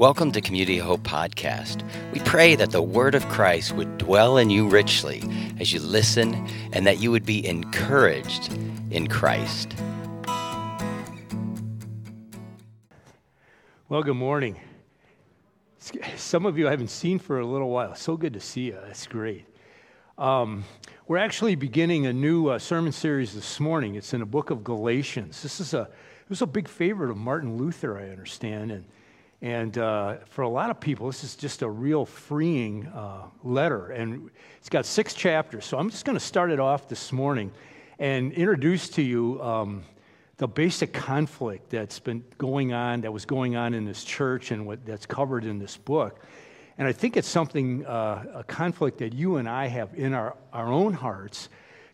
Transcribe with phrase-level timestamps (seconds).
[0.00, 1.82] Welcome to Community Hope Podcast.
[2.14, 5.22] We pray that the Word of Christ would dwell in you richly
[5.60, 8.50] as you listen and that you would be encouraged
[8.90, 9.74] in Christ.
[13.90, 14.58] Well, good morning.
[16.16, 17.94] Some of you I haven't seen for a little while.
[17.94, 18.78] So good to see you.
[18.86, 19.44] That's great.
[20.16, 20.64] Um,
[21.08, 23.96] we're actually beginning a new uh, sermon series this morning.
[23.96, 25.42] It's in the book of Galatians.
[25.42, 28.86] This is a it was a big favorite of Martin Luther, I understand, and
[29.42, 33.90] and uh, for a lot of people, this is just a real freeing uh, letter.
[33.90, 35.64] And it's got six chapters.
[35.64, 37.50] So I'm just going to start it off this morning
[37.98, 39.82] and introduce to you um,
[40.36, 44.66] the basic conflict that's been going on, that was going on in this church, and
[44.66, 46.20] what that's covered in this book.
[46.76, 50.36] And I think it's something, uh, a conflict that you and I have in our,
[50.52, 51.48] our own hearts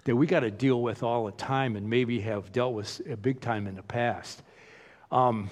[0.04, 3.40] that we got to deal with all the time and maybe have dealt with big
[3.40, 4.42] time in the past.
[5.10, 5.51] Um,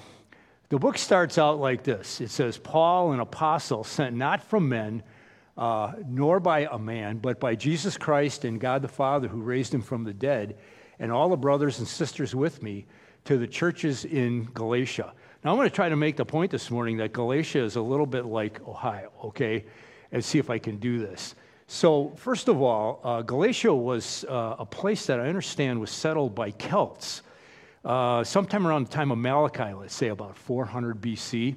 [0.75, 5.05] the book starts out like this it says, Paul, an apostle, sent not from men,
[5.57, 9.73] uh, nor by a man, but by Jesus Christ and God the Father who raised
[9.73, 10.57] him from the dead,
[10.99, 12.87] and all the brothers and sisters with me
[13.25, 15.13] to the churches in Galatia.
[15.45, 17.81] Now, I'm going to try to make the point this morning that Galatia is a
[17.81, 19.67] little bit like Ohio, okay?
[20.11, 21.37] And see if I can do this.
[21.69, 26.35] So, first of all, uh, Galatia was uh, a place that I understand was settled
[26.35, 27.23] by Celts
[27.85, 31.57] uh, sometime around the time of Malachi, let's say about 400 BC.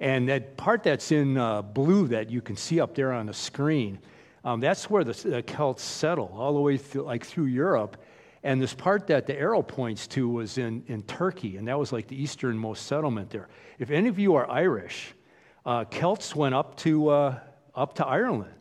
[0.00, 3.34] And that part that's in uh, blue that you can see up there on the
[3.34, 3.98] screen,
[4.44, 7.96] um, that's where the, the, Celts settle, all the way through, like through Europe.
[8.42, 11.92] And this part that the arrow points to was in, in Turkey, and that was
[11.92, 13.48] like the easternmost settlement there.
[13.78, 15.14] If any of you are Irish,
[15.64, 17.38] uh, Celts went up to, uh,
[17.74, 18.52] up to Ireland.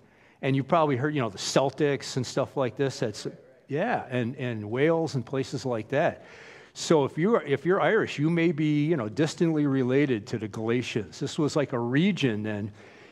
[0.42, 3.00] And you probably heard, you know, the Celtics and stuff like this.
[3.00, 3.28] That's,
[3.68, 6.26] yeah, and, and Wales and places like that.
[6.76, 10.48] So if you're, if you're Irish, you may be you know, distantly related to the
[10.48, 11.20] Galatians.
[11.20, 12.72] This was like a region then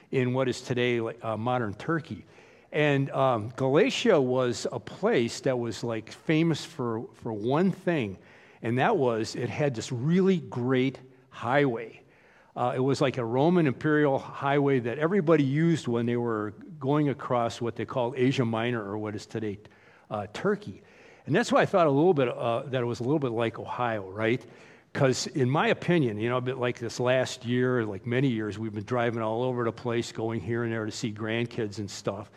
[0.09, 2.25] in what is today uh, modern Turkey.
[2.71, 8.17] And um, Galatia was a place that was like famous for, for one thing,
[8.61, 12.01] and that was it had this really great highway.
[12.55, 17.09] Uh, it was like a Roman imperial highway that everybody used when they were going
[17.09, 19.59] across what they called Asia Minor or what is today
[20.09, 20.81] uh, Turkey.
[21.25, 23.31] And that's why I thought a little bit uh, that it was a little bit
[23.31, 24.43] like Ohio, right?
[24.91, 28.59] Because, in my opinion, you know, a bit like this last year, like many years,
[28.59, 31.89] we've been driving all over the place, going here and there to see grandkids and
[31.89, 32.29] stuff.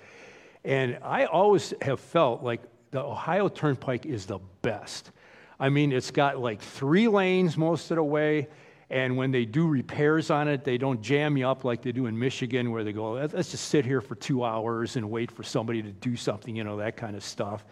[0.64, 5.10] And I always have felt like the Ohio Turnpike is the best.
[5.58, 8.48] I mean, it's got like three lanes most of the way.
[8.90, 12.06] And when they do repairs on it, they don't jam you up like they do
[12.06, 15.42] in Michigan, where they go, let's just sit here for two hours and wait for
[15.42, 17.64] somebody to do something, you know, that kind of stuff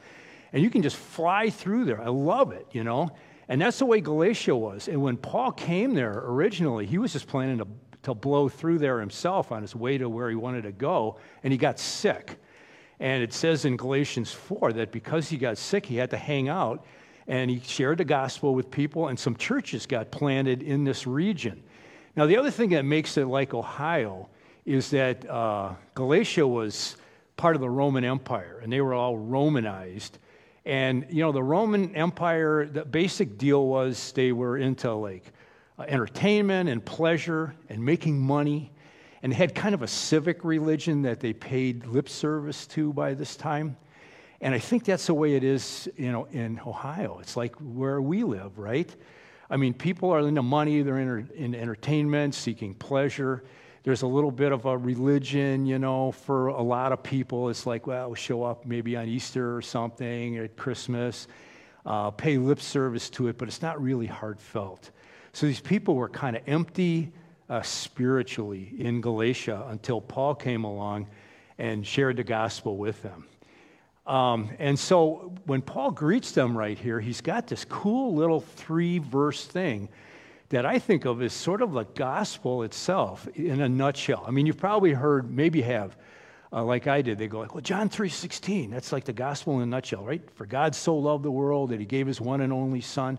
[0.52, 2.00] and you can just fly through there.
[2.00, 3.10] I love it, you know?
[3.48, 4.88] And that's the way Galatia was.
[4.88, 7.66] And when Paul came there originally, he was just planning to,
[8.04, 11.52] to blow through there himself on his way to where he wanted to go, and
[11.52, 12.38] he got sick.
[13.00, 16.48] And it says in Galatians 4 that because he got sick, he had to hang
[16.48, 16.86] out,
[17.26, 21.62] and he shared the gospel with people, and some churches got planted in this region.
[22.14, 24.28] Now, the other thing that makes it like Ohio
[24.64, 26.96] is that uh, Galatia was
[27.36, 30.18] part of the Roman Empire, and they were all Romanized.
[30.64, 35.32] And, you know, the Roman Empire, the basic deal was they were into like
[35.78, 38.72] uh, entertainment and pleasure and making money
[39.22, 43.36] and had kind of a civic religion that they paid lip service to by this
[43.36, 43.76] time.
[44.40, 47.18] And I think that's the way it is, you know, in Ohio.
[47.20, 48.94] It's like where we live, right?
[49.48, 53.44] I mean, people are into money, they're in, in entertainment, seeking pleasure.
[53.84, 57.48] There's a little bit of a religion, you know, for a lot of people.
[57.48, 61.26] It's like, well, we'll show up maybe on Easter or something, at Christmas,
[61.84, 64.92] uh, pay lip service to it, but it's not really heartfelt.
[65.32, 67.10] So these people were kind of empty
[67.50, 71.08] uh, spiritually in Galatia until Paul came along
[71.58, 73.26] and shared the gospel with them.
[74.06, 78.98] Um, and so when Paul greets them right here, he's got this cool little three
[78.98, 79.88] verse thing
[80.52, 84.22] that I think of as sort of the gospel itself in a nutshell.
[84.26, 85.96] I mean, you've probably heard, maybe have,
[86.52, 87.16] uh, like I did.
[87.16, 90.20] They go like, well, John 3.16, that's like the gospel in a nutshell, right?
[90.34, 93.18] For God so loved the world that he gave his one and only son.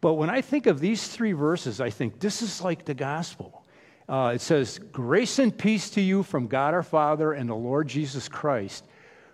[0.00, 3.66] But when I think of these three verses, I think this is like the gospel.
[4.08, 7.88] Uh, it says, Grace and peace to you from God our Father and the Lord
[7.88, 8.86] Jesus Christ,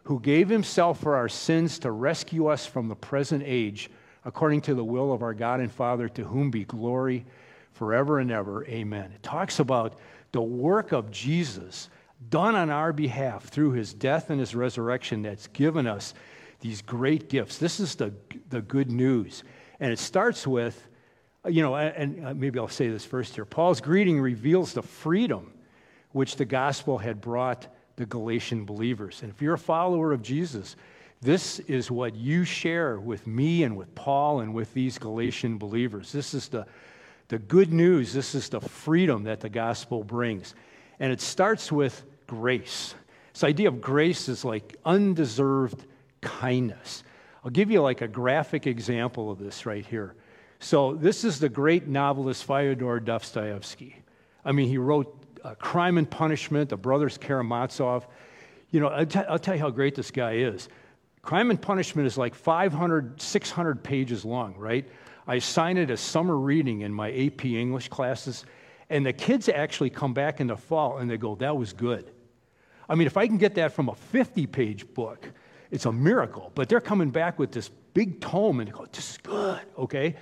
[0.03, 3.89] who gave himself for our sins to rescue us from the present age
[4.25, 7.25] according to the will of our God and Father, to whom be glory
[7.73, 8.65] forever and ever.
[8.67, 9.13] Amen.
[9.15, 9.99] It talks about
[10.33, 11.89] the work of Jesus
[12.29, 16.15] done on our behalf through his death and his resurrection that's given us
[16.61, 17.57] these great gifts.
[17.59, 18.13] This is the,
[18.51, 19.43] the good news.
[19.81, 20.87] And it starts with
[21.49, 23.45] you know, and uh, maybe I'll say this first here.
[23.45, 25.53] Paul's greeting reveals the freedom
[26.13, 29.21] which the gospel had brought the Galatian believers.
[29.23, 30.77] And if you're a follower of Jesus,
[31.23, 36.13] this is what you share with me and with Paul and with these Galatian believers.
[36.13, 36.67] This is the,
[37.29, 38.15] the good news.
[38.15, 40.55] This is the freedom that the gospel brings.
[40.99, 42.95] And it starts with grace.
[43.35, 45.85] This idea of grace is like undeserved
[46.23, 47.05] kindness.
[47.45, 50.15] I'll give you like a graphic example of this right here.
[50.59, 53.97] So, this is the great novelist Fyodor Dostoevsky.
[54.45, 58.07] I mean, he wrote uh, Crime and Punishment, The Brothers Karamazov.
[58.71, 60.69] You know, I'll, t- I'll tell you how great this guy is.
[61.23, 64.89] Crime and Punishment is like 500, 600 pages long, right?
[65.27, 68.45] I assign it as summer reading in my AP English classes,
[68.89, 72.11] and the kids actually come back in the fall and they go, That was good.
[72.89, 75.31] I mean, if I can get that from a 50 page book,
[75.71, 76.51] it's a miracle.
[76.55, 80.17] But they're coming back with this big tome and they go, This is good, okay?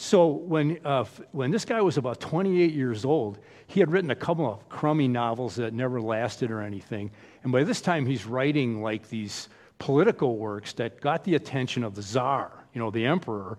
[0.00, 4.16] So when, uh, when this guy was about 28 years old, he had written a
[4.16, 7.10] couple of crummy novels that never lasted or anything.
[7.42, 11.94] And by this time, he's writing like these political works that got the attention of
[11.94, 13.58] the czar, you know, the emperor.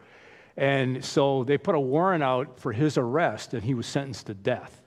[0.57, 4.33] And so they put a warrant out for his arrest, and he was sentenced to
[4.33, 4.81] death.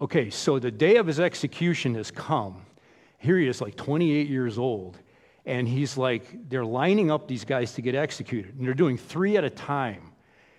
[0.00, 2.64] Okay, so the day of his execution has come.
[3.18, 4.98] Here he is, like 28 years old,
[5.44, 9.36] and he's like, they're lining up these guys to get executed, and they're doing three
[9.36, 10.12] at a time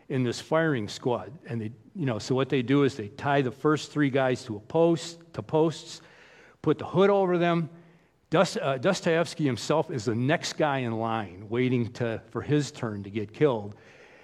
[0.09, 1.31] in this firing squad.
[1.47, 4.43] And they, you know, so what they do is they tie the first three guys
[4.45, 6.01] to a post, to posts,
[6.61, 7.69] put the hood over them.
[8.33, 13.09] Uh, Dostoevsky himself is the next guy in line, waiting to, for his turn to
[13.09, 13.75] get killed.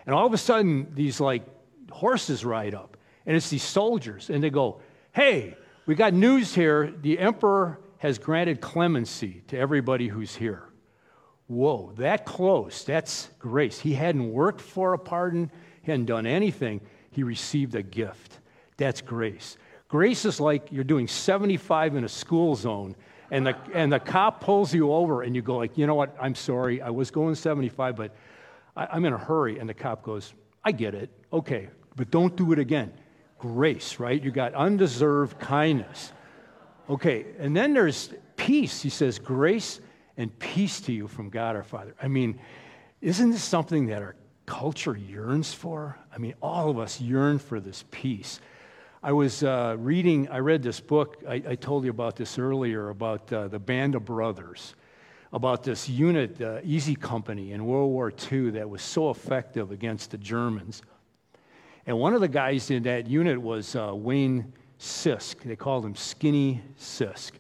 [0.06, 1.44] And all of a sudden, these like
[1.90, 4.82] horses ride up, and it's these soldiers, and they go,
[5.14, 5.56] "Hey,
[5.86, 6.94] we got news here.
[7.02, 10.64] The emperor has granted clemency to everybody who's here."
[11.48, 12.84] Whoa, that close.
[12.84, 13.80] That's grace.
[13.80, 15.50] He hadn't worked for a pardon.
[15.82, 16.82] He hadn't done anything.
[17.12, 18.40] He received a gift.
[18.76, 19.58] That's grace.
[19.88, 22.96] Grace is like you're doing 75 in a school zone,
[23.34, 26.16] and the, and the cop pulls you over, and you go like, you know what?
[26.22, 26.84] I'm sorry.
[26.84, 28.16] I was going 75, but
[28.78, 29.58] I, I'm in a hurry.
[29.58, 31.10] And the cop goes, I get it.
[31.34, 32.94] Okay, but don't do it again.
[33.40, 34.24] Grace, right?
[34.24, 36.14] You got undeserved kindness.
[36.88, 38.84] Okay, and then there's peace.
[38.84, 39.82] He says, grace
[40.16, 41.96] and peace to you from God our Father.
[42.00, 42.40] I mean,
[43.02, 44.16] isn't this something that our
[44.46, 45.98] culture yearns for?
[46.14, 48.40] I mean, all of us yearn for this peace.
[49.06, 52.88] I was uh, reading, I read this book, I, I, told you about this earlier,
[52.88, 54.76] about uh, the Band of Brothers,
[55.34, 60.12] about this unit, uh, Easy Company in World War II that was so effective against
[60.12, 60.84] the Germans.
[61.86, 65.42] And one of the guys in that unit was uh, Wayne Sisk.
[65.44, 67.32] They called him Skinny Sisk.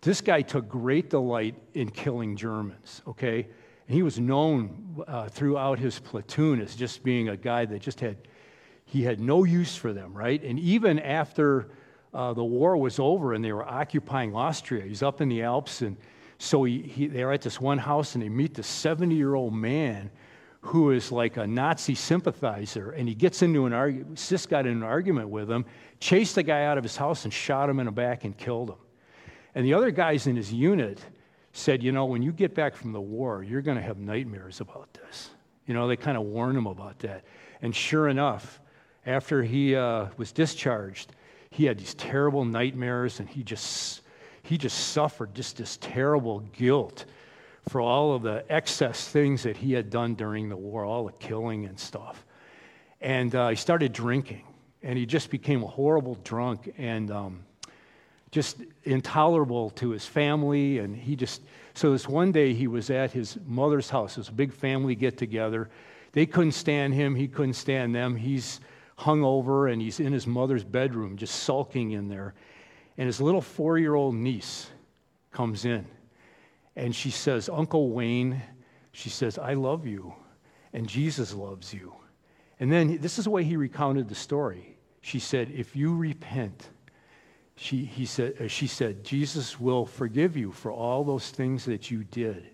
[0.00, 3.46] This guy took great delight in killing Germans, okay?
[3.86, 8.00] And he was known uh, throughout his platoon as just being a guy that just
[8.00, 8.16] had,
[8.86, 10.42] he had no use for them, right?
[10.42, 11.68] And even after
[12.14, 15.82] uh, the war was over and they were occupying Austria, he's up in the Alps.
[15.82, 15.96] And
[16.38, 19.54] so he, he, they're at this one house and they meet this 70 year old
[19.54, 20.10] man
[20.60, 22.92] who is like a Nazi sympathizer.
[22.92, 25.66] And he gets into an argument, Sisk got in an argument with him,
[26.00, 28.70] chased the guy out of his house and shot him in the back and killed
[28.70, 28.78] him.
[29.54, 31.00] And the other guys in his unit,
[31.56, 34.60] said, You know, when you get back from the war, you're going to have nightmares
[34.60, 35.30] about this.
[35.66, 37.24] You know, they kind of warned him about that.
[37.62, 38.60] And sure enough,
[39.06, 41.12] after he uh, was discharged,
[41.50, 44.02] he had these terrible nightmares and he just,
[44.42, 47.04] he just suffered just this terrible guilt
[47.68, 51.12] for all of the excess things that he had done during the war, all the
[51.12, 52.24] killing and stuff.
[53.00, 54.44] And uh, he started drinking
[54.82, 56.72] and he just became a horrible drunk.
[56.76, 57.44] And um,
[58.36, 60.78] just intolerable to his family.
[60.78, 61.40] And he just,
[61.72, 64.12] so this one day he was at his mother's house.
[64.12, 65.70] It was a big family get together.
[66.12, 68.14] They couldn't stand him, he couldn't stand them.
[68.14, 68.60] He's
[68.96, 72.34] hung over and he's in his mother's bedroom, just sulking in there.
[72.98, 74.68] And his little four year old niece
[75.32, 75.86] comes in
[76.74, 78.42] and she says, Uncle Wayne,
[78.92, 80.14] she says, I love you
[80.72, 81.94] and Jesus loves you.
[82.58, 84.76] And then this is the way he recounted the story.
[85.02, 86.70] She said, If you repent,
[87.56, 91.90] she, he said, uh, she said, Jesus will forgive you for all those things that
[91.90, 92.48] you did.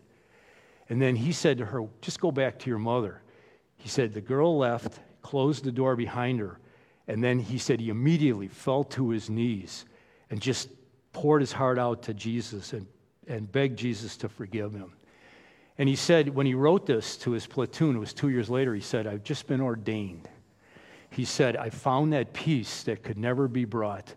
[0.88, 3.22] And then he said to her, just go back to your mother.
[3.76, 6.58] He said, the girl left, closed the door behind her,
[7.08, 9.84] and then he said he immediately fell to his knees
[10.30, 10.68] and just
[11.12, 12.86] poured his heart out to Jesus and,
[13.26, 14.92] and begged Jesus to forgive him.
[15.78, 18.74] And he said, when he wrote this to his platoon, it was two years later,
[18.74, 20.28] he said, I've just been ordained.
[21.10, 24.14] He said, I found that peace that could never be brought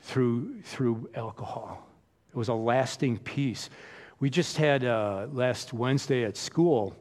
[0.00, 1.86] through, through alcohol.
[2.30, 3.70] It was a lasting peace.
[4.20, 6.96] We just had uh, last Wednesday at school,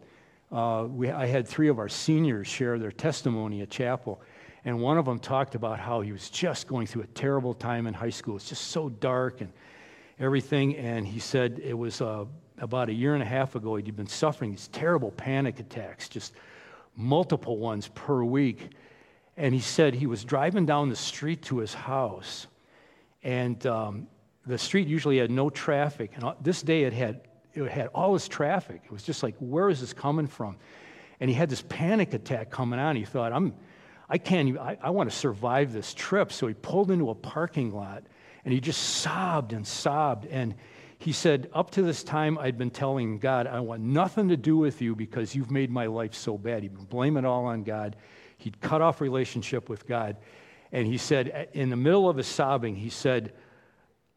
[0.51, 4.21] uh, we, I had three of our seniors share their testimony at chapel.
[4.65, 7.87] And one of them talked about how he was just going through a terrible time
[7.87, 8.35] in high school.
[8.35, 9.51] It's just so dark and
[10.19, 10.75] everything.
[10.75, 12.25] And he said it was uh,
[12.59, 16.33] about a year and a half ago, he'd been suffering these terrible panic attacks, just
[16.95, 18.69] multiple ones per week.
[19.35, 22.47] And he said he was driving down the street to his house,
[23.21, 24.07] and um,
[24.47, 26.11] the street usually had no traffic.
[26.15, 27.26] And this day it had,
[27.65, 28.81] it had all this traffic.
[28.85, 30.57] It was just like, where is this coming from?
[31.19, 32.95] And he had this panic attack coming on.
[32.95, 33.53] He thought, I'm,
[34.09, 36.31] I can't I, I want to survive this trip.
[36.31, 38.03] So he pulled into a parking lot
[38.45, 40.25] and he just sobbed and sobbed.
[40.27, 40.55] And
[40.99, 44.57] he said, Up to this time, I'd been telling God, I want nothing to do
[44.57, 46.63] with you because you've made my life so bad.
[46.63, 47.95] He'd been blaming it all on God.
[48.37, 50.17] He'd cut off relationship with God.
[50.71, 53.33] And he said, in the middle of his sobbing, he said,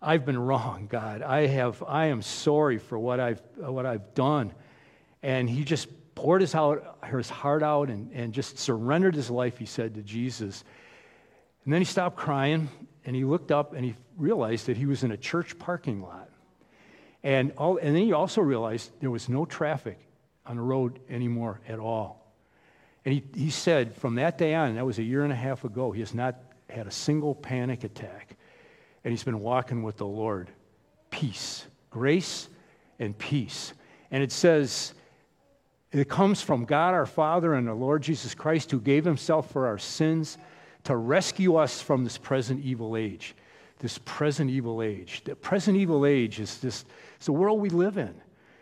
[0.02, 1.22] I've been wrong, God.
[1.22, 4.52] I, have, I am sorry for what I've, what I've done.
[5.22, 9.58] And he just poured his, out, his heart out and, and just surrendered his life,
[9.58, 10.64] he said, to Jesus.
[11.64, 12.68] And then he stopped crying
[13.04, 16.30] and he looked up and he realized that he was in a church parking lot.
[17.22, 19.98] And, all, and then he also realized there was no traffic
[20.46, 22.32] on the road anymore at all.
[23.04, 25.64] And he, he said from that day on, that was a year and a half
[25.64, 26.36] ago, he has not
[26.70, 28.36] had a single panic attack.
[29.04, 30.50] And he's been walking with the Lord.
[31.10, 32.48] Peace, grace,
[32.98, 33.72] and peace.
[34.10, 34.94] And it says,
[35.92, 39.66] it comes from God our Father and the Lord Jesus Christ, who gave himself for
[39.66, 40.38] our sins
[40.84, 43.34] to rescue us from this present evil age
[43.80, 45.22] this present evil age.
[45.24, 46.84] The present evil age is this,
[47.16, 48.14] it's the world we live in.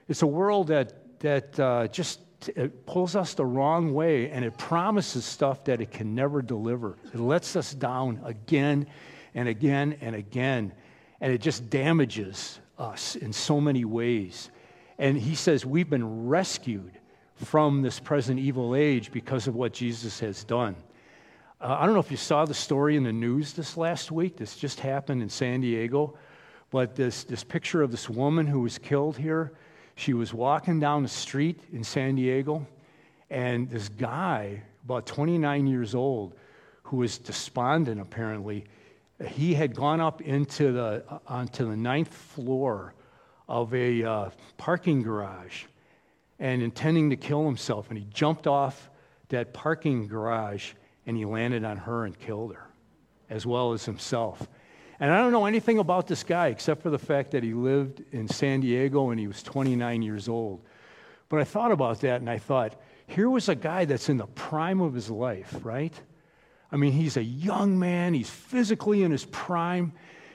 [0.09, 2.21] It's a world that, that uh, just
[2.55, 6.97] it pulls us the wrong way and it promises stuff that it can never deliver.
[7.13, 8.87] It lets us down again
[9.35, 10.73] and again and again.
[11.21, 14.51] And it just damages us in so many ways.
[14.99, 16.93] And he says we've been rescued
[17.37, 20.77] from this present evil age because of what Jesus has done.
[21.61, 24.37] Uh, I don't know if you saw the story in the news this last week.
[24.37, 26.17] This just happened in San Diego.
[26.71, 29.53] But this, this picture of this woman who was killed here,
[29.95, 32.67] she was walking down the street in San Diego,
[33.31, 36.35] and this guy, about 29 years old,
[36.85, 38.65] who was despondent apparently,
[39.27, 42.95] he had gone up into the, onto the ninth floor
[43.49, 45.65] of a uh, parking garage
[46.39, 47.89] and intending to kill himself.
[47.89, 48.91] And he jumped off
[49.29, 50.73] that parking garage
[51.07, 52.69] and he landed on her and killed her,
[53.31, 54.47] as well as himself.
[55.01, 58.03] And I don't know anything about this guy except for the fact that he lived
[58.13, 60.61] in San Diego and he was 29 years old.
[61.29, 64.27] But I thought about that and I thought, here was a guy that's in the
[64.27, 65.95] prime of his life, right?
[66.71, 69.93] I mean, he's a young man, he's physically in his prime,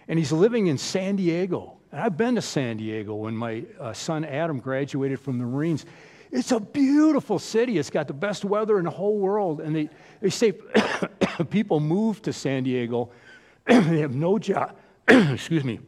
[0.07, 1.77] and he's living in San Diego.
[1.91, 5.85] And I've been to San Diego when my uh, son Adam graduated from the Marines.
[6.31, 7.77] It's a beautiful city.
[7.77, 9.61] It's got the best weather in the whole world.
[9.61, 10.53] And they, they say
[11.51, 13.11] people move to San Diego,
[13.65, 14.75] they have no job.
[15.07, 15.79] Excuse me.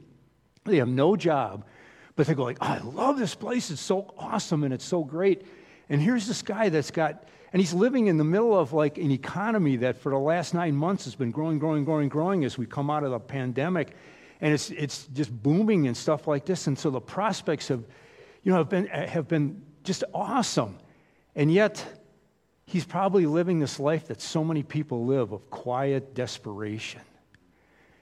[0.66, 1.64] They have no job,
[2.16, 3.70] but they go like, oh, I love this place.
[3.70, 5.44] It's so awesome and it's so great.
[5.90, 7.24] And here's this guy that's got,
[7.56, 10.76] and he's living in the middle of like an economy that for the last nine
[10.76, 13.96] months has been growing, growing, growing, growing as we come out of the pandemic.
[14.42, 16.68] And it's, it's just booming and stuff like this.
[16.68, 17.82] And so the prospects have,
[18.44, 20.78] you know, have been, have been just awesome.
[21.34, 21.82] And yet,
[22.66, 27.00] he's probably living this life that so many people live of quiet desperation.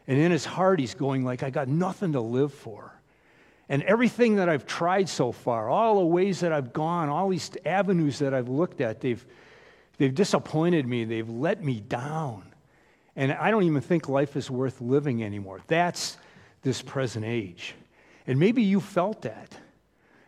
[0.08, 2.92] And in his heart, he's going like, I got nothing to live for.
[3.70, 7.52] And everything that I've tried so far, all the ways that I've gone, all these
[7.66, 9.24] avenues that I've looked at, they've,
[10.04, 11.06] they've disappointed me.
[11.06, 12.44] They've let me down.
[13.16, 15.62] And I don't even think life is worth living anymore.
[15.68, 16.18] That's
[16.62, 17.74] this present age.
[18.28, 19.56] And maybe you felt that.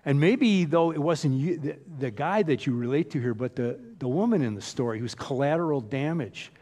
[0.06, 3.58] And maybe, though it wasn't you, the, the guy that you relate to here, but
[3.58, 6.54] the, the woman in the story who's collateral damage.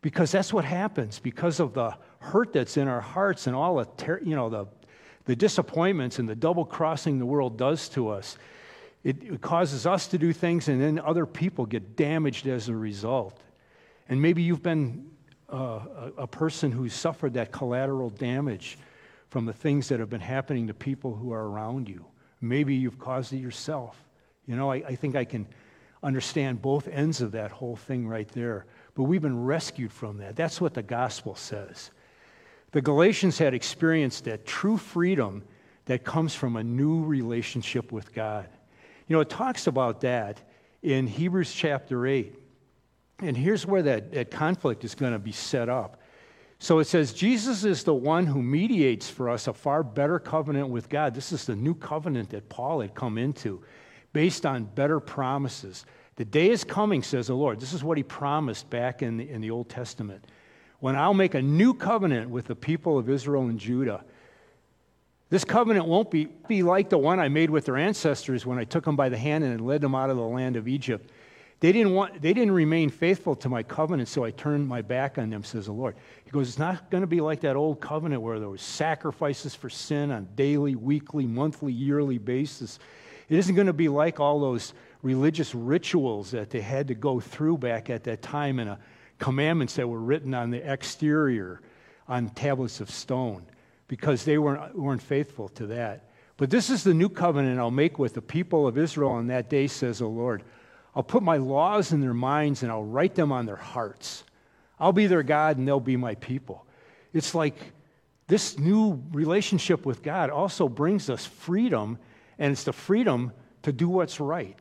[0.00, 3.84] Because that's what happens because of the hurt that's in our hearts and all the,
[3.96, 4.66] ter- you know, the,
[5.26, 8.36] the disappointments and the double crossing the world does to us.
[9.04, 13.40] It, causes us to do things, and then other people get damaged as a result.
[14.08, 15.10] And maybe you've been
[15.52, 18.78] uh, a, a person who's suffered that collateral damage
[19.28, 22.04] from the things that have been happening to people who are around you.
[22.40, 23.96] Maybe you've caused it yourself.
[24.46, 25.46] You know, I, I think I can
[26.02, 28.66] understand both ends of that whole thing right there.
[28.94, 30.36] But we've been rescued from that.
[30.36, 31.90] That's what the gospel says.
[32.72, 35.44] The Galatians had experienced that true freedom
[35.86, 38.48] that comes from a new relationship with God.
[39.12, 40.40] You know, it talks about that
[40.82, 42.34] in Hebrews chapter 8.
[43.18, 46.00] And here's where that, that conflict is going to be set up.
[46.58, 50.70] So it says, Jesus is the one who mediates for us a far better covenant
[50.70, 51.14] with God.
[51.14, 53.62] This is the new covenant that Paul had come into.
[54.14, 55.84] based on better promises.
[56.16, 57.60] The day is coming, says the Lord.
[57.60, 60.24] This is what he promised back in the, in the Old Testament.
[60.80, 64.06] When I'll make a new covenant with the people of Israel and Judah.
[65.32, 68.64] This covenant won't be, be like the one I made with their ancestors when I
[68.64, 71.08] took them by the hand and led them out of the land of Egypt.
[71.60, 75.16] They didn't, want, they didn't remain faithful to my covenant, so I turned my back
[75.16, 75.96] on them, says the Lord.
[76.26, 79.54] He goes, It's not going to be like that old covenant where there was sacrifices
[79.54, 82.78] for sin on daily, weekly, monthly, yearly basis.
[83.30, 87.20] It isn't going to be like all those religious rituals that they had to go
[87.20, 88.76] through back at that time and uh,
[89.18, 91.62] commandments that were written on the exterior
[92.06, 93.46] on tablets of stone
[93.92, 96.08] because they weren't, weren't faithful to that.
[96.38, 99.50] But this is the new covenant I'll make with the people of Israel on that
[99.50, 100.44] day, says the Lord.
[100.96, 104.24] I'll put my laws in their minds and I'll write them on their hearts.
[104.80, 106.64] I'll be their God and they'll be my people.
[107.12, 107.54] It's like
[108.28, 111.98] this new relationship with God also brings us freedom,
[112.38, 113.30] and it's the freedom
[113.60, 114.58] to do what's right.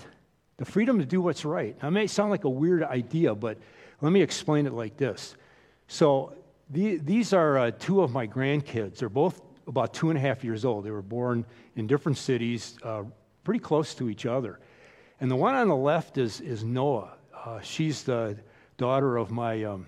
[0.57, 1.81] The freedom to do what's right.
[1.81, 3.59] Now, it may sound like a weird idea, but
[4.01, 5.37] let me explain it like this.
[5.87, 6.33] So,
[6.71, 8.97] the, these are uh, two of my grandkids.
[8.97, 10.85] They're both about two and a half years old.
[10.85, 13.03] They were born in different cities, uh,
[13.43, 14.59] pretty close to each other.
[15.19, 17.13] And the one on the left is, is Noah.
[17.33, 18.37] Uh, she's the
[18.77, 19.85] daughter of my um,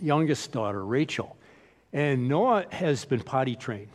[0.00, 1.36] youngest daughter, Rachel.
[1.92, 3.88] And Noah has been potty trained.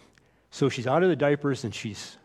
[0.52, 2.18] So she's out of the diapers and she's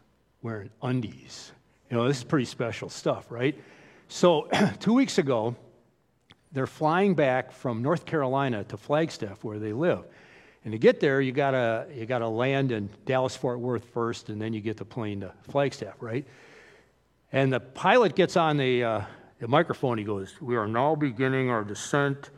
[0.43, 1.53] wearing undies.
[1.91, 3.61] You know, this is pretty special stuff, right?
[4.09, 4.49] So
[4.81, 5.55] two weeks ago,
[6.54, 10.04] they're flying back from North Carolina to Flagstaff, where they live.
[10.64, 14.40] And to get there, you gotta you gotta land in Dallas Fort Worth first, and
[14.40, 16.26] then you get the plane to Flagstaff, right?
[17.34, 19.00] And the pilot gets on the, uh,
[19.40, 19.99] the microphone.
[19.99, 22.30] He goes, We are now beginning our descent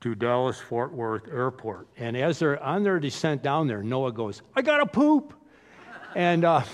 [0.00, 1.86] to Dallas Fort Worth Airport.
[1.96, 5.32] And as they're on their descent down there, Noah goes, I got to poop.
[6.16, 6.64] and uh,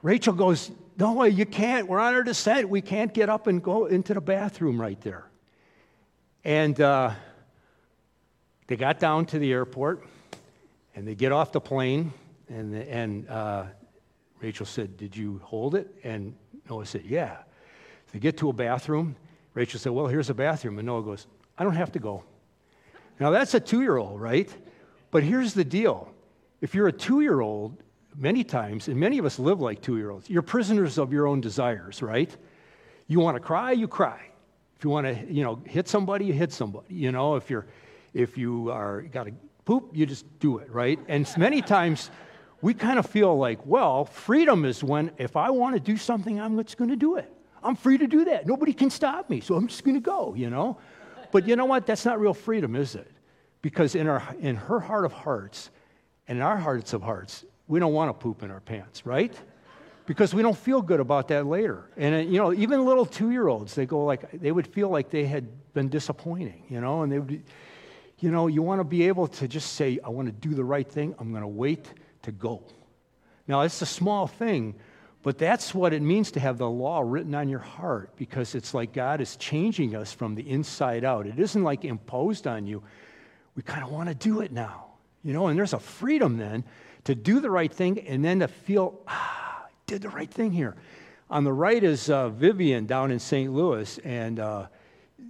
[0.00, 1.86] Rachel goes, Noah, you can't.
[1.86, 2.70] We're on our descent.
[2.70, 5.27] We can't get up and go into the bathroom right there.
[6.48, 7.10] And uh,
[8.68, 10.02] they got down to the airport
[10.94, 12.10] and they get off the plane.
[12.48, 13.64] And, and uh,
[14.40, 15.94] Rachel said, Did you hold it?
[16.04, 16.34] And
[16.70, 17.36] Noah said, Yeah.
[18.12, 19.14] They get to a bathroom.
[19.52, 20.78] Rachel said, Well, here's a bathroom.
[20.78, 21.26] And Noah goes,
[21.58, 22.24] I don't have to go.
[23.20, 24.50] Now, that's a two year old, right?
[25.10, 26.10] But here's the deal
[26.62, 27.76] if you're a two year old,
[28.16, 31.26] many times, and many of us live like two year olds, you're prisoners of your
[31.26, 32.34] own desires, right?
[33.06, 34.28] You want to cry, you cry.
[34.78, 36.94] If you want to, you know, hit somebody, you hit somebody.
[36.94, 37.66] You know, if you're,
[38.14, 39.32] if you are got to
[39.64, 41.00] poop, you just do it, right?
[41.08, 42.12] And many times
[42.62, 46.40] we kind of feel like, well, freedom is when if I want to do something,
[46.40, 47.32] I'm just going to do it.
[47.60, 48.46] I'm free to do that.
[48.46, 50.78] Nobody can stop me, so I'm just going to go, you know?
[51.32, 51.84] But you know what?
[51.84, 53.10] That's not real freedom, is it?
[53.62, 55.70] Because in, our, in her heart of hearts
[56.28, 59.36] and in our hearts of hearts, we don't want to poop in our pants, right?
[60.08, 61.90] Because we don't feel good about that later.
[61.98, 64.88] And, uh, you know, even little two year olds, they go like, they would feel
[64.88, 67.02] like they had been disappointing, you know?
[67.02, 67.42] And they would,
[68.18, 70.64] you know, you want to be able to just say, I want to do the
[70.64, 71.14] right thing.
[71.18, 71.92] I'm going to wait
[72.22, 72.62] to go.
[73.46, 74.76] Now, it's a small thing,
[75.22, 78.72] but that's what it means to have the law written on your heart because it's
[78.72, 81.26] like God is changing us from the inside out.
[81.26, 82.82] It isn't like imposed on you.
[83.56, 84.86] We kind of want to do it now,
[85.22, 86.64] you know, and there's a freedom then
[87.04, 89.47] to do the right thing and then to feel, ah,
[89.88, 90.76] did the right thing here.
[91.30, 93.52] On the right is uh, Vivian down in St.
[93.52, 94.66] Louis, and uh,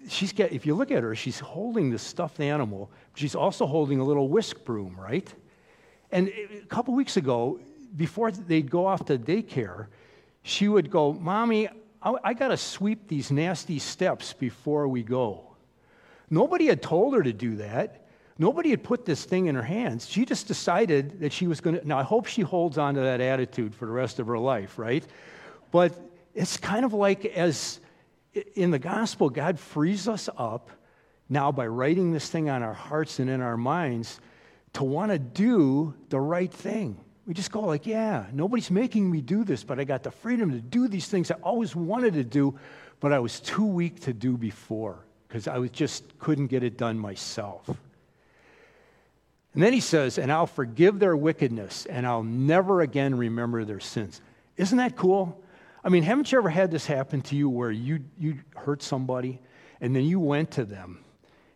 [0.08, 2.90] she's got, if you look at her, she's holding the stuffed animal.
[3.14, 5.32] She's also holding a little whisk broom, right?
[6.10, 7.60] And a couple weeks ago,
[7.96, 9.86] before they'd go off to daycare,
[10.42, 11.68] she would go, Mommy,
[12.02, 15.54] I, I got to sweep these nasty steps before we go.
[16.30, 18.07] Nobody had told her to do that.
[18.38, 20.08] Nobody had put this thing in her hands.
[20.08, 21.86] She just decided that she was going to.
[21.86, 24.78] Now, I hope she holds on to that attitude for the rest of her life,
[24.78, 25.04] right?
[25.72, 26.00] But
[26.34, 27.80] it's kind of like as
[28.54, 30.70] in the gospel, God frees us up
[31.28, 34.20] now by writing this thing on our hearts and in our minds
[34.74, 36.98] to want to do the right thing.
[37.26, 40.52] We just go like, yeah, nobody's making me do this, but I got the freedom
[40.52, 42.58] to do these things I always wanted to do,
[43.00, 46.78] but I was too weak to do before because I was just couldn't get it
[46.78, 47.68] done myself.
[49.58, 53.80] And then he says, and I'll forgive their wickedness and I'll never again remember their
[53.80, 54.20] sins.
[54.56, 55.42] Isn't that cool?
[55.82, 59.40] I mean, haven't you ever had this happen to you where you, you hurt somebody
[59.80, 61.02] and then you went to them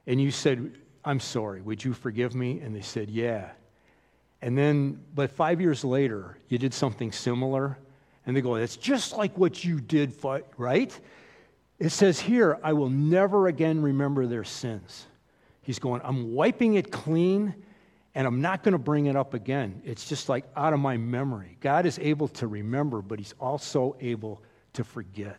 [0.09, 2.59] and you said, I'm sorry, would you forgive me?
[2.59, 3.53] And they said, Yeah.
[4.41, 7.79] And then, but five years later, you did something similar,
[8.27, 10.13] and they go, That's just like what you did,
[10.57, 11.01] right?
[11.79, 15.07] It says here, I will never again remember their sins.
[15.61, 17.55] He's going, I'm wiping it clean,
[18.15, 19.81] and I'm not going to bring it up again.
[19.85, 21.57] It's just like out of my memory.
[21.61, 24.43] God is able to remember, but He's also able
[24.75, 25.39] to forget.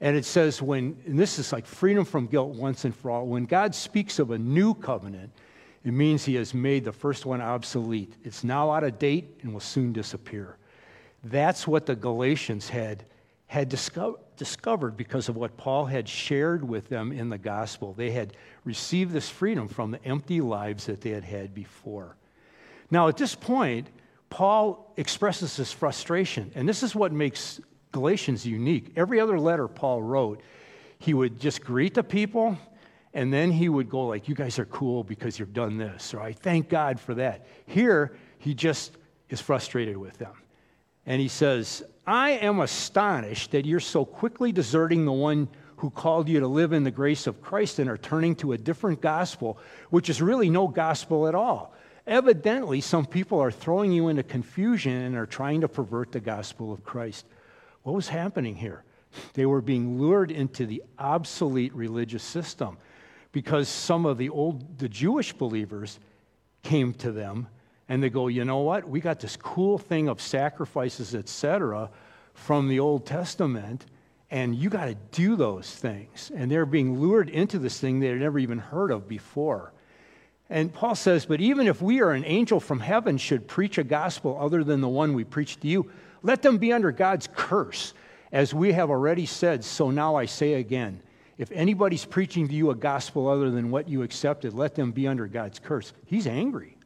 [0.00, 3.26] And it says, when, and this is like freedom from guilt once and for all,
[3.26, 5.30] when God speaks of a new covenant,
[5.84, 8.14] it means he has made the first one obsolete.
[8.24, 10.56] It's now out of date and will soon disappear.
[11.22, 13.04] That's what the Galatians had,
[13.46, 17.92] had discover, discovered because of what Paul had shared with them in the gospel.
[17.92, 22.16] They had received this freedom from the empty lives that they had had before.
[22.90, 23.88] Now, at this point,
[24.30, 27.60] Paul expresses his frustration, and this is what makes
[27.92, 28.92] Galatians unique.
[28.96, 30.40] Every other letter Paul wrote,
[30.98, 32.58] he would just greet the people,
[33.12, 36.20] and then he would go like, "You guys are cool because you've done this," or
[36.20, 38.96] "I thank God for that." Here, he just
[39.28, 40.34] is frustrated with them,
[41.06, 46.30] and he says, "I am astonished that you're so quickly deserting the one." Who called
[46.30, 49.58] you to live in the grace of Christ and are turning to a different gospel,
[49.90, 51.74] which is really no gospel at all.
[52.06, 56.72] Evidently, some people are throwing you into confusion and are trying to pervert the gospel
[56.72, 57.26] of Christ.
[57.82, 58.84] What was happening here?
[59.34, 62.78] They were being lured into the obsolete religious system
[63.32, 65.98] because some of the old, the Jewish believers
[66.62, 67.48] came to them
[67.88, 68.88] and they go, you know what?
[68.88, 71.90] We got this cool thing of sacrifices, etc.,
[72.32, 73.86] from the Old Testament,
[74.30, 76.32] and you got to do those things.
[76.34, 79.72] And they're being lured into this thing they had never even heard of before.
[80.50, 83.84] And Paul says, But even if we or an angel from heaven should preach a
[83.84, 85.90] gospel other than the one we preach to you,
[86.22, 87.94] let them be under God's curse.
[88.32, 91.00] As we have already said, so now I say again
[91.36, 95.08] if anybody's preaching to you a gospel other than what you accepted, let them be
[95.08, 95.92] under God's curse.
[96.06, 96.76] He's angry,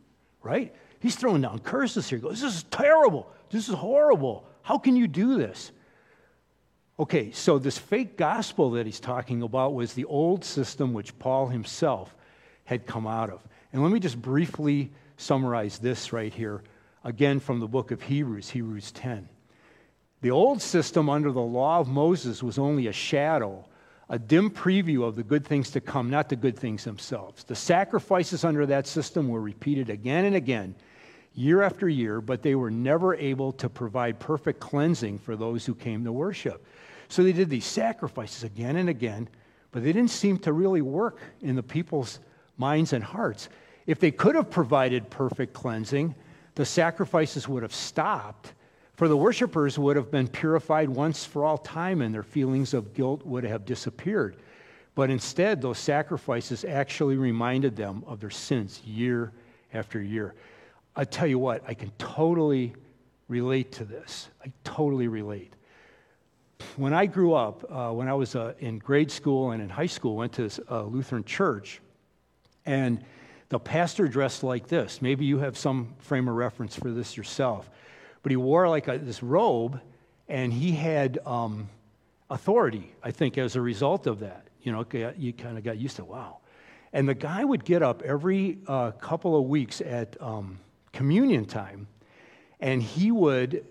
[0.42, 0.74] right?
[1.00, 2.18] He's throwing down curses here.
[2.18, 3.30] He goes, This is terrible.
[3.50, 4.46] This is horrible.
[4.62, 5.72] How can you do this?
[7.00, 11.46] Okay, so this fake gospel that he's talking about was the old system which Paul
[11.46, 12.14] himself
[12.64, 13.46] had come out of.
[13.72, 16.62] And let me just briefly summarize this right here,
[17.04, 19.28] again from the book of Hebrews, Hebrews 10.
[20.22, 23.64] The old system under the law of Moses was only a shadow,
[24.10, 27.44] a dim preview of the good things to come, not the good things themselves.
[27.44, 30.74] The sacrifices under that system were repeated again and again,
[31.34, 35.74] year after year, but they were never able to provide perfect cleansing for those who
[35.74, 36.64] came to worship.
[37.08, 39.28] So they did these sacrifices again and again,
[39.72, 42.18] but they didn't seem to really work in the people's
[42.58, 43.48] minds, and hearts.
[43.86, 46.14] If they could have provided perfect cleansing,
[46.56, 48.52] the sacrifices would have stopped,
[48.98, 52.94] for the worshippers would have been purified once for all time, and their feelings of
[52.94, 54.34] guilt would have disappeared.
[54.96, 59.32] But instead, those sacrifices actually reminded them of their sins year
[59.72, 60.34] after year.
[60.96, 62.74] I tell you what, I can totally
[63.28, 64.30] relate to this.
[64.44, 65.52] I totally relate.
[66.74, 69.86] When I grew up, uh, when I was uh, in grade school and in high
[69.86, 71.80] school, went to a uh, Lutheran church.
[72.66, 73.04] And
[73.48, 75.00] the pastor dressed like this.
[75.00, 77.70] Maybe you have some frame of reference for this yourself.
[78.22, 79.80] But he wore like a, this robe,
[80.28, 81.68] and he had um,
[82.30, 84.46] authority, I think, as a result of that.
[84.62, 84.84] You know,
[85.16, 86.38] you kind of got used to, wow.
[86.92, 90.58] And the guy would get up every uh, couple of weeks at um,
[90.92, 91.86] communion time,
[92.60, 93.64] and he would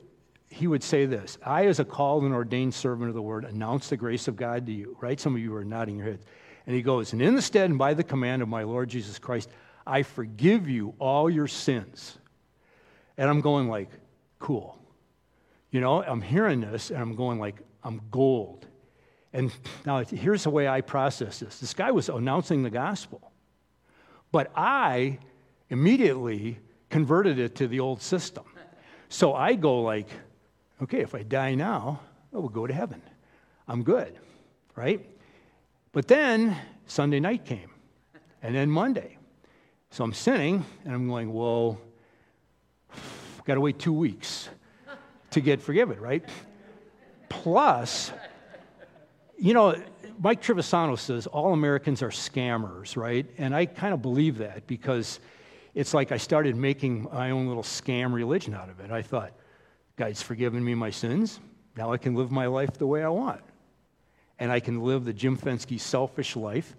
[0.49, 3.89] he would say this I, as a called and ordained servant of the word, announce
[3.89, 5.19] the grace of God to you, right?
[5.19, 6.25] Some of you are nodding your heads.
[6.65, 9.19] And he goes, And in the stead and by the command of my Lord Jesus
[9.19, 9.49] Christ,
[9.85, 12.17] I forgive you all your sins.
[13.17, 13.89] And I'm going like,
[14.39, 14.77] cool.
[15.71, 18.65] You know, I'm hearing this and I'm going like, I'm gold.
[19.33, 19.51] And
[19.85, 21.59] now here's the way I process this.
[21.59, 23.31] This guy was announcing the gospel.
[24.31, 25.19] But I
[25.69, 28.45] immediately converted it to the old system.
[29.09, 30.07] So I go like,
[30.81, 32.01] okay, if I die now,
[32.33, 33.01] I will go to heaven.
[33.67, 34.17] I'm good,
[34.75, 35.05] right?
[35.91, 37.69] But then Sunday night came,
[38.41, 39.17] and then Monday.
[39.89, 41.77] So I'm sinning, and I'm going, whoa,
[43.47, 44.49] got to wait two weeks
[45.31, 46.23] to get forgiven, right?
[47.29, 48.11] Plus,
[49.37, 49.75] you know,
[50.19, 53.25] Mike Trivisano says all Americans are scammers, right?
[53.37, 55.19] And I kind of believe that because
[55.73, 58.91] it's like I started making my own little scam religion out of it.
[58.91, 59.31] I thought,
[59.95, 61.39] God's forgiven me my sins.
[61.75, 63.41] Now I can live my life the way I want
[64.39, 66.75] and I can live the Jim Fensky selfish life,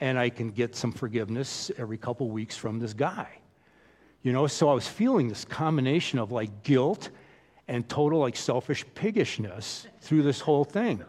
[0.00, 3.37] and I can get some forgiveness every couple weeks from this guy.
[4.22, 7.10] You know, so I was feeling this combination of like guilt
[7.68, 11.04] and total like selfish piggishness through this whole thing.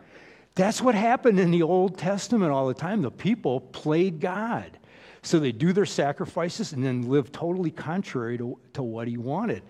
[0.56, 3.02] That's what happened in the Old Testament all the time.
[3.02, 4.78] The people played God.
[5.22, 9.64] So they do their sacrifices and then live totally contrary to, to what he wanted.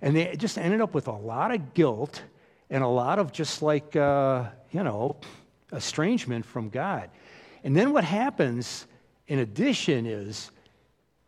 [0.00, 2.22] And they just ended up with a lot of guilt
[2.70, 5.16] and a lot of just like, uh, you know,
[5.72, 7.10] estrangement from God.
[7.64, 8.86] And then what happens
[9.28, 10.50] in addition is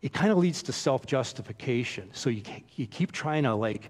[0.05, 2.11] it kind of leads to self justification.
[2.13, 2.43] So you,
[2.75, 3.89] you keep trying to like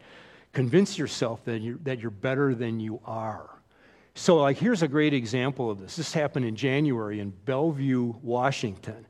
[0.54, 3.50] convince yourself that you're, that you're better than you are.
[4.14, 5.98] So, like, here's a great example of this.
[5.98, 9.06] This happened in January in Bellevue, Washington.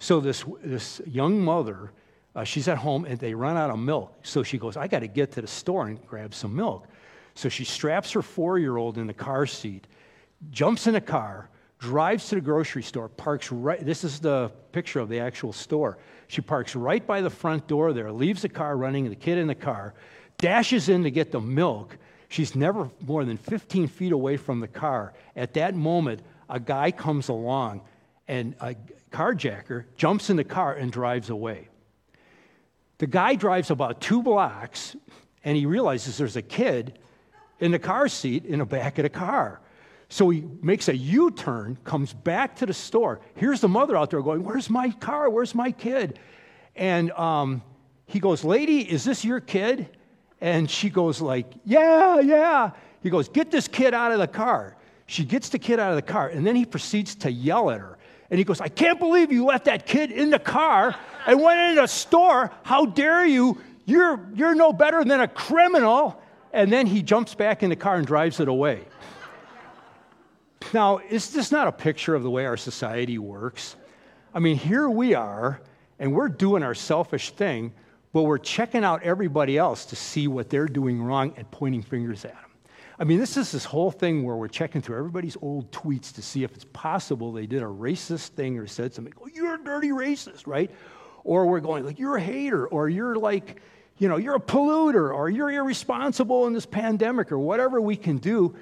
[0.00, 1.92] So, this, this young mother,
[2.34, 4.18] uh, she's at home and they run out of milk.
[4.24, 6.88] So she goes, I got to get to the store and grab some milk.
[7.36, 9.86] So she straps her four year old in the car seat,
[10.50, 13.84] jumps in a car, drives to the grocery store, parks right.
[13.84, 15.98] This is the picture of the actual store.
[16.26, 19.46] She parks right by the front door there, leaves the car running, the kid in
[19.46, 19.94] the car,
[20.38, 21.96] dashes in to get the milk.
[22.28, 25.14] She's never more than 15 feet away from the car.
[25.36, 27.82] At that moment, a guy comes along
[28.26, 28.74] and a
[29.10, 31.68] carjacker jumps in the car and drives away.
[32.98, 34.96] The guy drives about two blocks
[35.44, 36.98] and he realizes there's a kid
[37.60, 39.60] in the car seat in the back of the car.
[40.08, 43.20] So he makes a U turn, comes back to the store.
[43.34, 45.28] Here's the mother out there going, Where's my car?
[45.28, 46.18] Where's my kid?
[46.76, 47.62] And um,
[48.06, 49.90] he goes, Lady, is this your kid?
[50.40, 52.70] And she goes, like, Yeah, yeah.
[53.02, 54.76] He goes, Get this kid out of the car.
[55.06, 57.80] She gets the kid out of the car, and then he proceeds to yell at
[57.80, 57.98] her.
[58.30, 60.94] And he goes, I can't believe you left that kid in the car
[61.26, 62.50] and went into the store.
[62.62, 63.58] How dare you?
[63.86, 66.20] You're, you're no better than a criminal.
[66.52, 68.84] And then he jumps back in the car and drives it away.
[70.74, 73.76] Now, is this not a picture of the way our society works?
[74.34, 75.60] I mean, here we are,
[75.98, 77.72] and we're doing our selfish thing,
[78.12, 82.24] but we're checking out everybody else to see what they're doing wrong and pointing fingers
[82.24, 82.50] at them.
[82.98, 86.22] I mean, this is this whole thing where we're checking through everybody's old tweets to
[86.22, 89.14] see if it's possible they did a racist thing or said something.
[89.22, 90.70] Oh, you're a dirty racist, right?
[91.24, 93.62] Or we're going like, you're a hater, or you're like,
[93.98, 98.18] you know, you're a polluter, or you're irresponsible in this pandemic, or whatever we can
[98.18, 98.54] do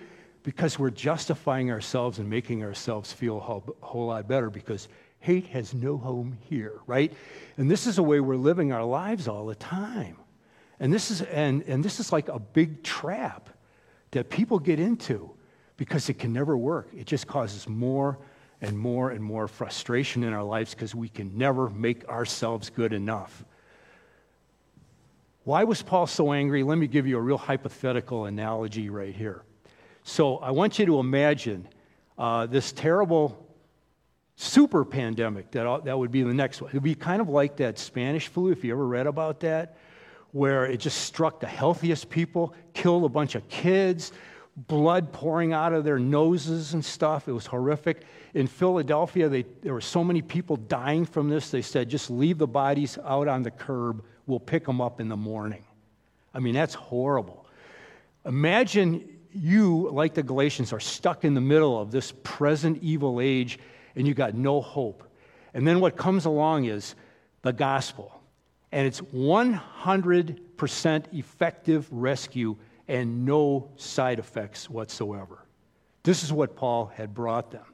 [0.47, 4.87] because we're justifying ourselves and making ourselves feel a whole, whole lot better because
[5.19, 7.13] hate has no home here, right?
[7.57, 10.17] And this is a way we're living our lives all the time.
[10.79, 13.51] And this is, and, and this is like a big trap
[14.13, 15.33] that people get into
[15.77, 16.91] because it can never work.
[16.97, 18.17] It just causes more
[18.61, 22.93] and more and more frustration in our lives because we can never make ourselves good
[22.93, 23.45] enough.
[25.43, 26.63] Why was Paul so angry?
[26.63, 29.43] Let me give you a real hypothetical analogy right here.
[30.09, 31.66] So I want you to imagine
[32.16, 33.45] uh, this terrible
[34.37, 36.71] super pandemic that, that would be the next one.
[36.71, 39.77] It would be kind of like that Spanish flu, if you ever read about that,
[40.31, 44.12] where it just struck the healthiest people, killed a bunch of kids,
[44.57, 47.27] blood pouring out of their noses and stuff.
[47.27, 48.05] It was horrific.
[48.33, 52.38] In Philadelphia, they, there were so many people dying from this, they said, just leave
[52.38, 54.05] the bodies out on the curb.
[54.29, 55.64] We'll pick them up in the morning.
[56.33, 57.45] I mean, that's horrible.
[58.25, 63.59] Imagine you, like the Galatians, are stuck in the middle of this present evil age
[63.94, 65.03] and you got no hope.
[65.55, 66.94] And then what comes along is
[67.42, 68.12] the gospel.
[68.72, 72.57] And it's 100% effective rescue
[72.88, 75.38] and no side effects whatsoever.
[76.03, 77.64] This is what Paul had brought them.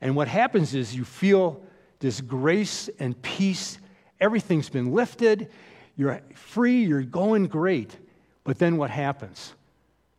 [0.00, 1.62] And what happens is you feel
[2.00, 3.78] this grace and peace.
[4.20, 5.50] Everything's been lifted.
[5.96, 6.84] You're free.
[6.84, 7.96] You're going great.
[8.44, 9.54] But then what happens?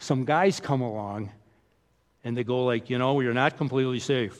[0.06, 1.32] Some guys come along
[2.24, 4.40] and they go like, you know, you're not completely safe.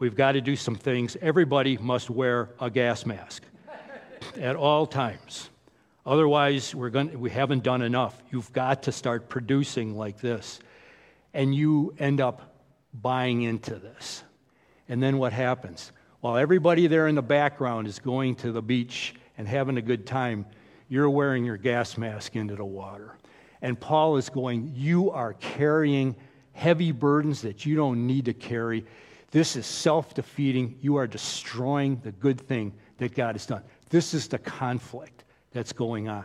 [0.00, 1.16] We've got to do some things.
[1.22, 3.44] Everybody must wear a gas mask
[4.36, 5.48] at all times.
[6.04, 8.20] Otherwise, we're going we haven't done enough.
[8.32, 10.58] You've got to start producing like this.
[11.34, 12.56] And you end up
[12.92, 14.24] buying into this.
[14.88, 15.92] And then what happens?
[16.20, 20.04] While everybody there in the background is going to the beach and having a good
[20.04, 20.46] time,
[20.88, 23.14] you're wearing your gas mask into the water.
[23.62, 26.16] And Paul is going, You are carrying
[26.52, 28.84] heavy burdens that you don't need to carry.
[29.30, 30.76] This is self defeating.
[30.80, 33.62] You are destroying the good thing that God has done.
[33.88, 36.24] This is the conflict that's going on.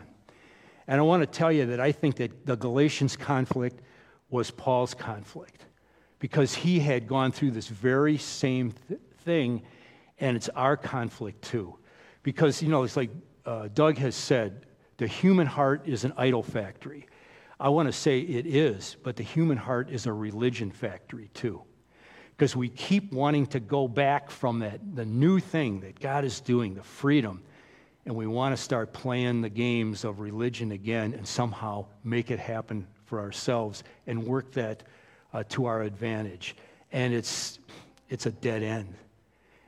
[0.88, 3.82] And I want to tell you that I think that the Galatians conflict
[4.30, 5.66] was Paul's conflict
[6.20, 9.62] because he had gone through this very same th- thing,
[10.20, 11.76] and it's our conflict too.
[12.24, 13.12] Because, you know, it's like
[13.46, 14.66] uh, Doug has said
[14.98, 17.08] the human heart is an idol factory.
[17.60, 21.62] I want to say it is, but the human heart is a religion factory too.
[22.32, 26.42] Because we keep wanting to go back from that, the new thing that God is
[26.42, 27.42] doing, the freedom,
[28.06, 32.40] and we want to start playing the games of religion again and somehow make it
[32.40, 34.84] happen for ourselves and work that
[35.34, 36.56] uh, to our advantage.
[36.92, 37.60] And it's,
[38.10, 38.94] it's a dead end.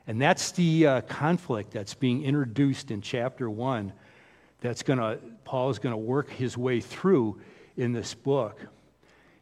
[0.06, 3.92] And that's the uh, conflict that's being introduced in chapter one
[4.60, 7.40] that's going to, Paul is going to work his way through
[7.78, 8.60] in this book.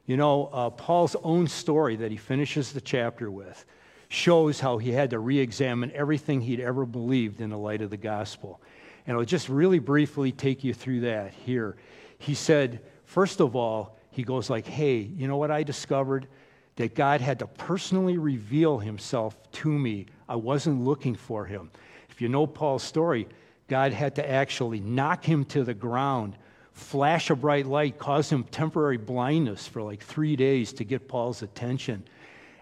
[0.06, 3.64] You know, uh, Paul's own story that he finishes the chapter with
[4.08, 7.90] shows how he had to re examine everything he'd ever believed in the light of
[7.90, 8.60] the gospel.
[9.08, 11.76] And I'll just really briefly take you through that here.
[12.18, 16.28] He said, first of all, he goes like, hey, you know what I discovered?
[16.76, 20.06] that God had to personally reveal himself to me.
[20.28, 21.70] I wasn't looking for him.
[22.10, 23.26] If you know Paul's story,
[23.68, 26.36] God had to actually knock him to the ground,
[26.76, 31.42] flash a bright light, caused him temporary blindness for like three days to get Paul's
[31.42, 32.04] attention.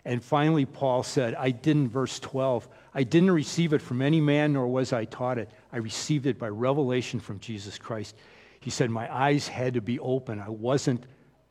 [0.05, 4.53] And finally, Paul said, I didn't, verse 12, I didn't receive it from any man,
[4.53, 5.51] nor was I taught it.
[5.73, 8.15] I received it by revelation from Jesus Christ.
[8.61, 10.39] He said, My eyes had to be open.
[10.39, 11.05] I wasn't,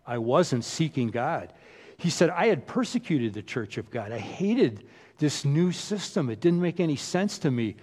[0.08, 1.52] I wasn't seeking God.
[1.98, 4.14] He said, I had persecuted the church of God.
[4.14, 4.86] I hated
[5.18, 6.30] this new system.
[6.30, 7.76] It didn't make any sense to me.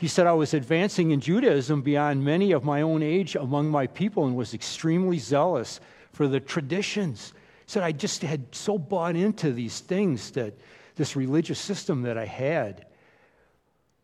[0.00, 3.86] He said, I was advancing in Judaism beyond many of my own age among my
[3.86, 5.78] people and was extremely zealous
[6.10, 7.34] for the traditions.
[7.66, 10.54] He said, I just had so bought into these things that
[10.96, 12.86] this religious system that I had.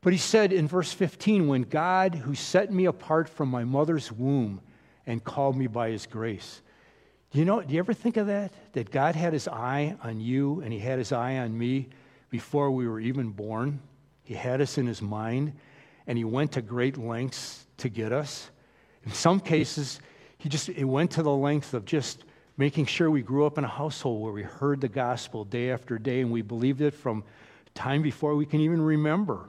[0.03, 4.13] But he said in verse 15, when God, who set me apart from my mother's
[4.13, 4.61] womb
[5.07, 6.61] and called me by his grace.
[7.31, 8.53] Do you know, do you ever think of that?
[8.75, 11.89] That God had his eye on you and he had his eye on me
[12.29, 13.81] before we were even born.
[14.25, 15.55] He had us in his mind
[16.07, 18.51] and he went to great lengths to get us.
[19.05, 20.01] In some cases,
[20.39, 22.25] he just it went to the length of just
[22.57, 25.99] making sure we grew up in a household where we heard the gospel day after
[25.99, 27.23] day and we believed it from
[27.75, 29.49] time before we can even remember.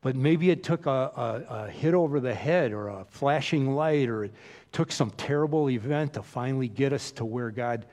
[0.00, 4.08] But maybe it took a, a, a hit over the head or a flashing light
[4.08, 4.34] or it
[4.72, 7.86] took some terrible event to finally get us to where God,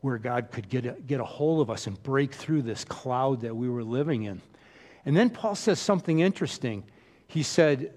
[0.00, 3.42] where God could get a, get a hold of us and break through this cloud
[3.42, 4.40] that we were living in.
[5.04, 6.84] And then Paul says something interesting.
[7.32, 7.94] He said,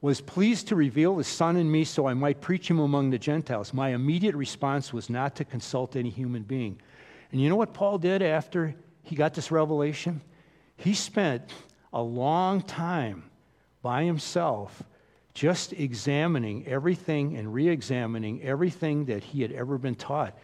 [0.00, 3.18] was pleased to reveal his son in me so I might preach him among the
[3.18, 3.72] Gentiles.
[3.72, 6.80] My immediate response was not to consult any human being.
[7.30, 10.20] And you know what Paul did after he got this revelation?
[10.76, 11.52] He spent
[11.92, 13.30] a long time
[13.82, 14.82] by himself
[15.32, 20.36] just examining everything and re examining everything that he had ever been taught.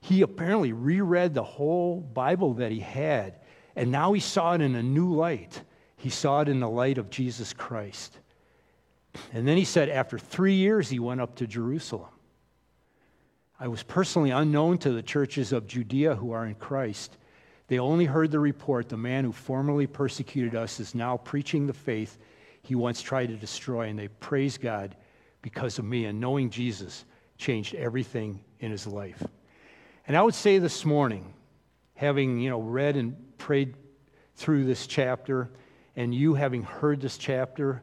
[0.00, 3.34] He apparently reread the whole Bible that he had,
[3.74, 5.60] and now he saw it in a new light.
[6.02, 8.18] He saw it in the light of Jesus Christ.
[9.32, 12.08] And then he said, after three years, he went up to Jerusalem.
[13.60, 17.16] I was personally unknown to the churches of Judea who are in Christ.
[17.68, 21.72] They only heard the report the man who formerly persecuted us is now preaching the
[21.72, 22.18] faith
[22.62, 24.96] he once tried to destroy, and they praise God
[25.40, 26.06] because of me.
[26.06, 27.04] And knowing Jesus
[27.38, 29.22] changed everything in his life.
[30.08, 31.32] And I would say this morning,
[31.94, 33.76] having you know read and prayed
[34.34, 35.48] through this chapter,
[35.96, 37.82] and you having heard this chapter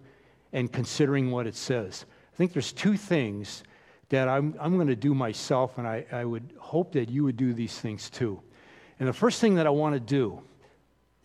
[0.52, 3.63] and considering what it says, I think there's two things
[4.10, 7.38] that I'm, I'm going to do myself, and I, I would hope that you would
[7.38, 8.41] do these things too.
[9.00, 10.41] And the first thing that I want to do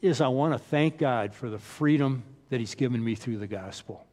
[0.03, 3.47] is I want to thank God for the freedom that He's given me through the
[3.47, 4.07] gospel.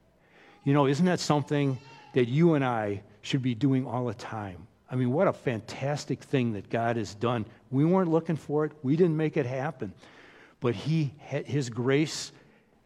[0.64, 1.78] You know, isn't that something
[2.14, 4.68] that you and I should be doing all the time?
[4.90, 7.46] I mean, what a fantastic thing that God has done.
[7.70, 9.94] We weren't looking for it, we didn't make it happen.
[10.62, 12.32] But He, His grace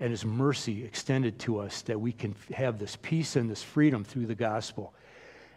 [0.06, 4.04] and His mercy extended to us that we can have this peace and this freedom
[4.04, 4.94] through the gospel.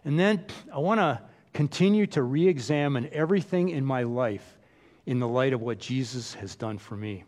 [0.07, 1.21] And then I want to
[1.53, 4.57] continue to re examine everything in my life
[5.05, 7.25] in the light of what Jesus has done for me.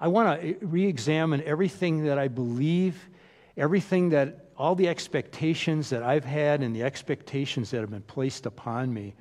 [0.00, 3.10] I want to eh, re examine everything that I believe,
[3.58, 8.46] everything that, all the expectations that I've had and the expectations that have been placed
[8.46, 9.14] upon me,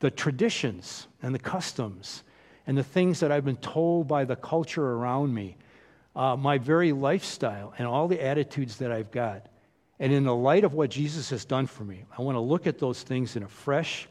[0.00, 2.24] the traditions and the customs
[2.66, 5.56] and the things that I've been told by the culture around me,
[6.18, 9.46] uh, my very lifestyle and all the attitudes that I've got.
[10.00, 12.66] And in the light of what Jesus has done for me, I want to look
[12.66, 14.08] at those things in a fresh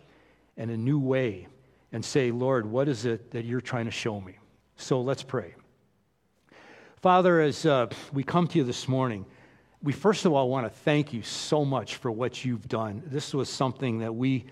[0.56, 1.48] and a new way
[1.92, 4.38] and say, Lord, what is it that you're trying to show me?
[4.78, 5.54] So let's pray.
[7.02, 9.26] Father, as uh, we come to you this morning,
[9.84, 13.04] we first of all want to thank you so much for what you've done.
[13.06, 14.46] This was something that we